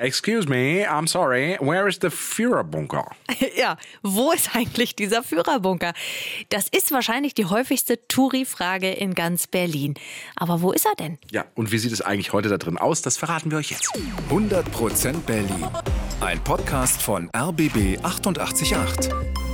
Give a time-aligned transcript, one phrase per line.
[0.00, 3.04] Excuse me, I'm sorry, where is the Führerbunker?
[3.56, 5.92] ja, wo ist eigentlich dieser Führerbunker?
[6.48, 9.92] Das ist wahrscheinlich die häufigste Touri-Frage in ganz Berlin.
[10.36, 11.18] Aber wo ist er denn?
[11.30, 13.02] Ja, und wie sieht es eigentlich heute da drin aus?
[13.02, 13.92] Das verraten wir euch jetzt.
[14.30, 15.66] 100% Berlin.
[16.22, 19.49] Ein Podcast von RBB 888.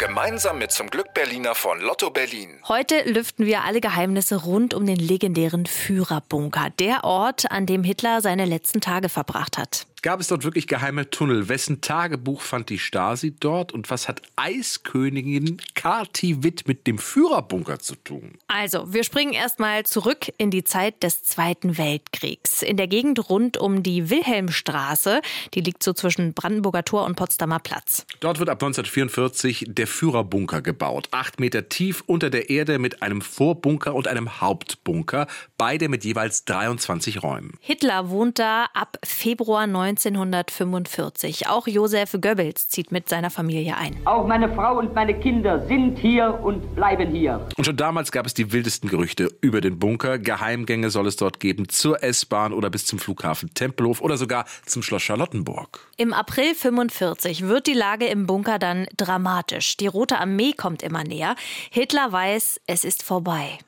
[0.00, 2.58] Gemeinsam mit zum Glück Berliner von Lotto Berlin.
[2.66, 8.22] Heute lüften wir alle Geheimnisse rund um den legendären Führerbunker, der Ort, an dem Hitler
[8.22, 9.86] seine letzten Tage verbracht hat.
[10.02, 11.50] Gab es dort wirklich geheime Tunnel?
[11.50, 13.70] Wessen Tagebuch fand die Stasi dort?
[13.72, 18.38] Und was hat Eiskönigin Kati Witt mit dem Führerbunker zu tun?
[18.48, 22.62] Also, wir springen erstmal zurück in die Zeit des Zweiten Weltkriegs.
[22.62, 25.20] In der Gegend rund um die Wilhelmstraße,
[25.52, 28.06] die liegt so zwischen Brandenburger Tor und Potsdamer Platz.
[28.20, 31.08] Dort wird ab 1944 der Führerbunker gebaut.
[31.10, 35.26] Acht Meter tief unter der Erde mit einem Vorbunker und einem Hauptbunker.
[35.58, 37.58] Beide mit jeweils 23 Räumen.
[37.60, 41.48] Hitler wohnt da ab Februar 19 1945.
[41.48, 43.96] Auch Josef Goebbels zieht mit seiner Familie ein.
[44.04, 47.46] Auch meine Frau und meine Kinder sind hier und bleiben hier.
[47.56, 50.18] Und schon damals gab es die wildesten Gerüchte über den Bunker.
[50.18, 54.82] Geheimgänge soll es dort geben zur S-Bahn oder bis zum Flughafen Tempelhof oder sogar zum
[54.82, 55.80] Schloss Charlottenburg.
[55.96, 59.76] Im April 45 wird die Lage im Bunker dann dramatisch.
[59.76, 61.34] Die Rote Armee kommt immer näher.
[61.70, 63.58] Hitler weiß, es ist vorbei.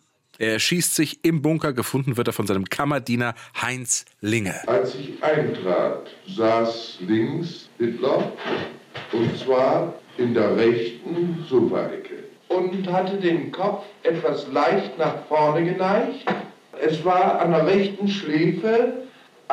[0.42, 1.72] Er erschießt sich im Bunker.
[1.72, 4.56] Gefunden wird er von seinem Kammerdiener Heinz Linge.
[4.66, 8.32] Als ich eintrat, saß links Hitler
[9.12, 16.26] und zwar in der rechten Sofaecke und hatte den Kopf etwas leicht nach vorne geneigt.
[16.84, 18.94] Es war an der rechten Schläfe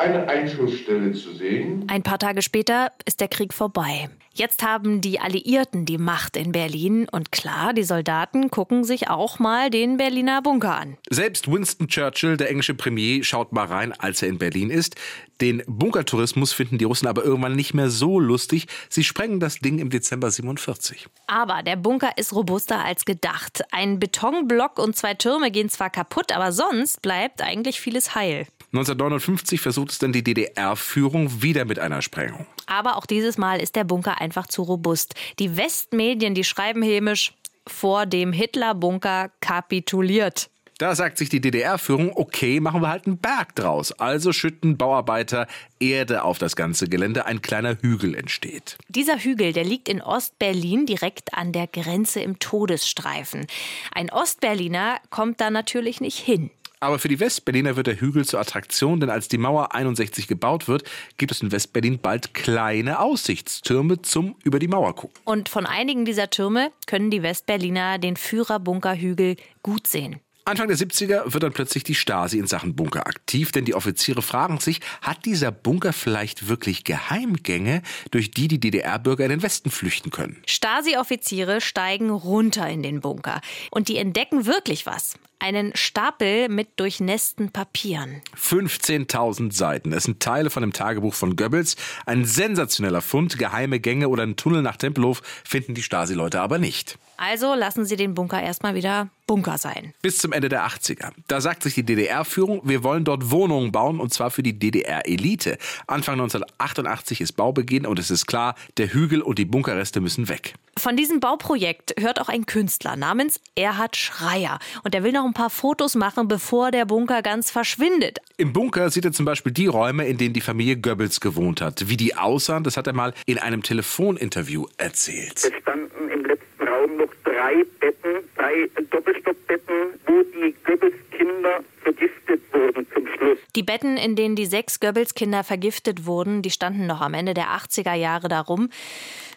[0.00, 1.84] eine Einschussstelle zu sehen.
[1.88, 4.08] Ein paar Tage später ist der Krieg vorbei.
[4.32, 9.38] Jetzt haben die Alliierten die Macht in Berlin und klar, die Soldaten gucken sich auch
[9.38, 10.96] mal den Berliner Bunker an.
[11.10, 14.94] Selbst Winston Churchill, der englische Premier, schaut mal rein, als er in Berlin ist.
[15.40, 18.66] Den Bunkertourismus finden die Russen aber irgendwann nicht mehr so lustig.
[18.88, 21.08] Sie sprengen das Ding im Dezember 47.
[21.26, 23.62] Aber der Bunker ist robuster als gedacht.
[23.72, 28.46] Ein Betonblock und zwei Türme gehen zwar kaputt, aber sonst bleibt eigentlich vieles heil.
[28.72, 32.46] 1959 versucht es dann die DDR-Führung wieder mit einer Sprengung.
[32.66, 35.14] Aber auch dieses Mal ist der Bunker einfach zu robust.
[35.40, 37.34] Die Westmedien, die schreiben hämisch,
[37.66, 40.50] vor dem Hitler-Bunker kapituliert.
[40.78, 43.92] Da sagt sich die DDR-Führung, okay, machen wir halt einen Berg draus.
[43.92, 45.46] Also schütten Bauarbeiter
[45.78, 47.26] Erde auf das ganze Gelände.
[47.26, 48.78] Ein kleiner Hügel entsteht.
[48.88, 53.46] Dieser Hügel, der liegt in Ostberlin direkt an der Grenze im Todesstreifen.
[53.92, 56.50] Ein Ostberliner kommt da natürlich nicht hin.
[56.82, 60.66] Aber für die Westberliner wird der Hügel zur Attraktion, denn als die Mauer 61 gebaut
[60.66, 60.84] wird,
[61.18, 65.20] gibt es in Westberlin bald kleine Aussichtstürme zum über die Mauer gucken.
[65.24, 70.20] Und von einigen dieser Türme können die Westberliner den Führerbunkerhügel gut sehen.
[70.50, 74.20] Anfang der 70er wird dann plötzlich die Stasi in Sachen Bunker aktiv, denn die Offiziere
[74.20, 79.70] fragen sich, hat dieser Bunker vielleicht wirklich Geheimgänge, durch die die DDR-Bürger in den Westen
[79.70, 80.42] flüchten können?
[80.46, 83.40] Stasi-Offiziere steigen runter in den Bunker
[83.70, 88.22] und die entdecken wirklich was einen Stapel mit durchnässten Papieren.
[88.36, 89.92] 15.000 Seiten.
[89.92, 91.76] Es sind Teile von dem Tagebuch von Goebbels.
[92.06, 93.38] Ein sensationeller Fund.
[93.38, 96.98] Geheime Gänge oder einen Tunnel nach Tempelhof finden die Stasi-Leute aber nicht.
[97.20, 99.92] Also lassen sie den Bunker erstmal wieder Bunker sein.
[100.00, 101.12] Bis zum Ende der 80er.
[101.28, 105.58] Da sagt sich die DDR-Führung, wir wollen dort Wohnungen bauen und zwar für die DDR-Elite.
[105.86, 110.54] Anfang 1988 ist Baubeginn und es ist klar, der Hügel und die Bunkerreste müssen weg.
[110.78, 114.58] Von diesem Bauprojekt hört auch ein Künstler namens Erhard Schreier.
[114.82, 118.18] Und er will noch ein paar Fotos machen, bevor der Bunker ganz verschwindet.
[118.38, 121.88] Im Bunker sieht er zum Beispiel die Räume, in denen die Familie Goebbels gewohnt hat.
[121.88, 125.44] Wie die aussahen, das hat er mal in einem Telefoninterview erzählt.
[125.44, 129.74] Es standen im letzten Raum noch drei Betten, drei Doppelstockbetten,
[130.06, 133.38] wo die Goebbels-Kinder vergiftet wurden zum Schluss.
[133.60, 137.48] Die Betten, in denen die sechs Goebbels-Kinder vergiftet wurden, die standen noch am Ende der
[137.48, 138.70] 80er Jahre darum.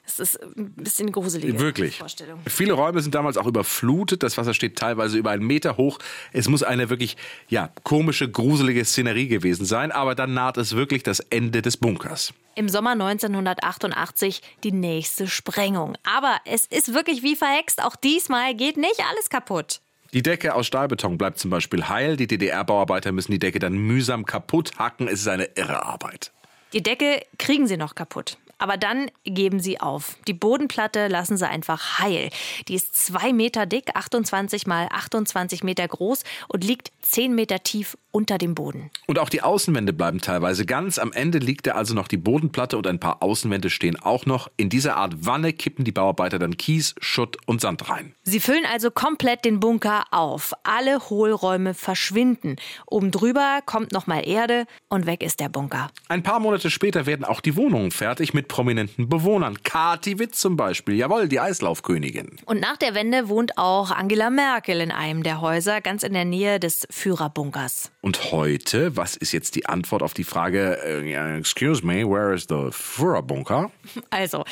[0.05, 1.59] Das ist ein bisschen gruselig.
[1.59, 1.97] Wirklich.
[1.97, 2.39] Vorstellung.
[2.47, 4.23] Viele Räume sind damals auch überflutet.
[4.23, 5.99] Das Wasser steht teilweise über einen Meter hoch.
[6.31, 7.17] Es muss eine wirklich,
[7.49, 9.91] ja, komische, gruselige Szenerie gewesen sein.
[9.91, 12.33] Aber dann naht es wirklich das Ende des Bunkers.
[12.55, 15.97] Im Sommer 1988 die nächste Sprengung.
[16.05, 17.83] Aber es ist wirklich wie verhext.
[17.83, 19.81] Auch diesmal geht nicht alles kaputt.
[20.13, 22.17] Die Decke aus Stahlbeton bleibt zum Beispiel heil.
[22.17, 25.07] Die DDR-Bauarbeiter müssen die Decke dann mühsam kaputt hacken.
[25.07, 26.31] Es ist eine irre Arbeit.
[26.71, 28.37] Die Decke kriegen sie noch kaputt.
[28.59, 30.15] Aber dann geben sie auf.
[30.27, 32.29] Die Bodenplatte lassen sie einfach heil.
[32.67, 37.97] Die ist zwei Meter dick, 28 mal 28 Meter groß und liegt 10 Meter tief
[38.13, 38.91] unter dem Boden.
[39.07, 40.99] Und auch die Außenwände bleiben teilweise ganz.
[40.99, 44.49] Am Ende liegt da also noch die Bodenplatte und ein paar Außenwände stehen auch noch.
[44.55, 48.13] In dieser Art Wanne kippen die Bauarbeiter dann Kies, Schutt und Sand rein.
[48.23, 50.53] Sie füllen also komplett den Bunker auf.
[50.63, 52.57] Alle Hohlräume verschwinden.
[52.85, 55.89] Oben drüber kommt nochmal Erde und weg ist der Bunker.
[56.07, 59.63] Ein paar Monate später werden auch die Wohnungen fertig mit prominenten Bewohnern.
[59.63, 62.37] Kati Witt zum Beispiel, jawohl, die Eislaufkönigin.
[62.45, 66.25] Und nach der Wende wohnt auch Angela Merkel in einem der Häuser, ganz in der
[66.25, 67.91] Nähe des Führerbunkers.
[68.05, 72.47] Und heute, was ist jetzt die Antwort auf die Frage, uh, excuse me, where is
[72.49, 73.71] the Führerbunker?
[74.09, 74.43] Also,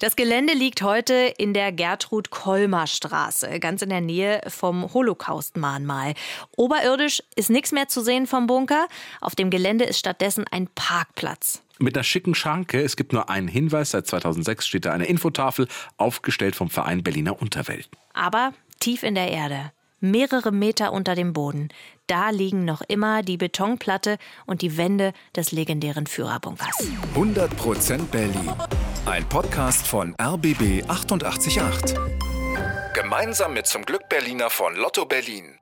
[0.00, 6.14] das Gelände liegt heute in der Gertrud-Kolmer-Straße, ganz in der Nähe vom Holocaust-Mahnmal.
[6.56, 8.88] Oberirdisch ist nichts mehr zu sehen vom Bunker.
[9.20, 11.62] Auf dem Gelände ist stattdessen ein Parkplatz.
[11.78, 12.80] Mit einer schicken Schranke.
[12.80, 13.90] Es gibt nur einen Hinweis.
[13.90, 15.68] Seit 2006 steht da eine Infotafel,
[15.98, 17.90] aufgestellt vom Verein Berliner Unterwelt.
[18.14, 19.72] Aber tief in der Erde,
[20.04, 21.68] mehrere Meter unter dem Boden,
[22.06, 26.76] da liegen noch immer die Betonplatte und die Wände des legendären Führerbunkers.
[27.14, 28.52] 100% Berlin.
[29.06, 31.94] Ein Podcast von RBB 888.
[32.94, 35.58] Gemeinsam mit zum Glück Berliner von Lotto Berlin.